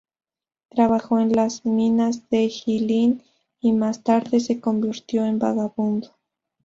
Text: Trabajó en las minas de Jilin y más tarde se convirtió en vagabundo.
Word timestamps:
Trabajó 0.69 1.19
en 1.19 1.31
las 1.33 1.63
minas 1.63 2.27
de 2.31 2.49
Jilin 2.49 3.21
y 3.59 3.71
más 3.73 4.01
tarde 4.01 4.39
se 4.39 4.59
convirtió 4.59 5.27
en 5.27 5.37
vagabundo. 5.37 6.15